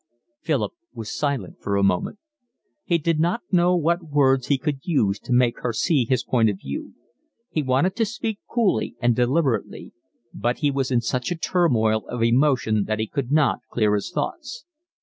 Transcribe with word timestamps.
Philip 0.39 0.71
was 0.93 1.15
silent 1.15 1.57
for 1.61 1.77
a 1.77 1.83
moment. 1.83 2.17
He 2.85 2.97
did 2.97 3.19
not 3.19 3.41
know 3.51 3.75
what 3.75 4.09
words 4.09 4.47
he 4.47 4.57
could 4.57 4.79
use 4.81 5.19
to 5.19 5.31
make 5.31 5.59
her 5.59 5.71
see 5.73 6.05
his 6.09 6.23
point 6.23 6.49
of 6.49 6.57
view. 6.57 6.95
He 7.51 7.61
wanted 7.61 7.95
to 7.97 8.05
speak 8.05 8.39
coolly 8.49 8.95
and 8.99 9.15
deliberately, 9.15 9.93
but 10.33 10.57
he 10.57 10.71
was 10.71 10.89
in 10.89 11.01
such 11.01 11.29
a 11.29 11.35
turmoil 11.37 12.07
of 12.07 12.23
emotion 12.23 12.85
that 12.85 12.97
he 12.97 13.05
could 13.05 13.31
not 13.31 13.59
clear 13.69 13.93
his 13.93 14.09
thoughts. 14.09 14.65